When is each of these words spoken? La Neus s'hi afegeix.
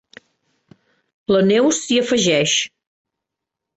La 1.35 1.43
Neus 1.49 1.81
s'hi 1.83 1.99
afegeix. 2.05 2.59